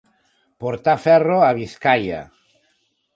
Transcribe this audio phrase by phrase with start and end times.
[0.63, 2.23] Portar ferro a Biscaia.